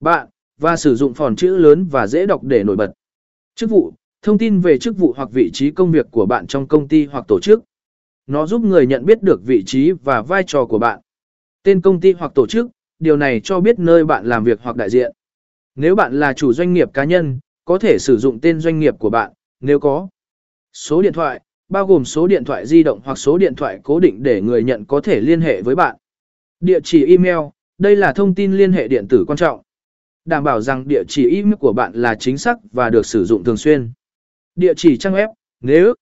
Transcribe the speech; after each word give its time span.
Bạn, 0.00 0.28
và 0.58 0.76
sử 0.76 0.94
dụng 0.94 1.14
phòn 1.14 1.36
chữ 1.36 1.56
lớn 1.56 1.86
và 1.90 2.06
dễ 2.06 2.26
đọc 2.26 2.44
để 2.44 2.64
nổi 2.64 2.76
bật. 2.76 2.92
Chức 3.54 3.70
vụ, 3.70 3.92
thông 4.22 4.38
tin 4.38 4.60
về 4.60 4.78
chức 4.78 4.98
vụ 4.98 5.14
hoặc 5.16 5.28
vị 5.32 5.50
trí 5.52 5.70
công 5.70 5.92
việc 5.92 6.06
của 6.10 6.26
bạn 6.26 6.46
trong 6.46 6.66
công 6.68 6.88
ty 6.88 7.06
hoặc 7.06 7.24
tổ 7.28 7.40
chức. 7.40 7.64
Nó 8.26 8.46
giúp 8.46 8.62
người 8.62 8.86
nhận 8.86 9.04
biết 9.04 9.22
được 9.22 9.40
vị 9.46 9.62
trí 9.66 9.92
và 9.92 10.22
vai 10.22 10.42
trò 10.46 10.64
của 10.64 10.78
bạn. 10.78 11.00
Tên 11.62 11.80
công 11.80 12.00
ty 12.00 12.12
hoặc 12.12 12.32
tổ 12.34 12.46
chức, 12.46 12.66
điều 12.98 13.16
này 13.16 13.40
cho 13.44 13.60
biết 13.60 13.78
nơi 13.78 14.04
bạn 14.04 14.26
làm 14.26 14.44
việc 14.44 14.60
hoặc 14.62 14.76
đại 14.76 14.90
diện. 14.90 15.12
Nếu 15.74 15.94
bạn 15.94 16.20
là 16.20 16.32
chủ 16.32 16.52
doanh 16.52 16.72
nghiệp 16.72 16.90
cá 16.94 17.04
nhân, 17.04 17.38
có 17.64 17.78
thể 17.78 17.98
sử 17.98 18.18
dụng 18.18 18.40
tên 18.40 18.60
doanh 18.60 18.78
nghiệp 18.78 18.94
của 18.98 19.10
bạn, 19.10 19.32
nếu 19.60 19.80
có. 19.80 20.08
Số 20.72 21.02
điện 21.02 21.12
thoại, 21.12 21.40
bao 21.68 21.86
gồm 21.86 22.04
số 22.04 22.26
điện 22.26 22.44
thoại 22.44 22.66
di 22.66 22.82
động 22.82 23.00
hoặc 23.04 23.18
số 23.18 23.38
điện 23.38 23.54
thoại 23.54 23.80
cố 23.82 24.00
định 24.00 24.22
để 24.22 24.40
người 24.40 24.62
nhận 24.62 24.84
có 24.84 25.00
thể 25.00 25.20
liên 25.20 25.40
hệ 25.40 25.62
với 25.62 25.74
bạn. 25.74 25.96
Địa 26.60 26.80
chỉ 26.84 27.06
email, 27.06 27.38
đây 27.78 27.96
là 27.96 28.12
thông 28.12 28.34
tin 28.34 28.52
liên 28.52 28.72
hệ 28.72 28.88
điện 28.88 29.06
tử 29.08 29.24
quan 29.28 29.36
trọng. 29.36 29.62
Đảm 30.26 30.44
bảo 30.44 30.60
rằng 30.60 30.88
địa 30.88 31.02
chỉ 31.08 31.36
email 31.36 31.54
của 31.54 31.72
bạn 31.72 31.92
là 31.94 32.14
chính 32.14 32.38
xác 32.38 32.56
và 32.72 32.90
được 32.90 33.06
sử 33.06 33.24
dụng 33.24 33.44
thường 33.44 33.56
xuyên. 33.56 33.92
Địa 34.54 34.74
chỉ 34.76 34.96
trang 34.96 35.14
web, 35.14 35.28
nếu 35.60 35.94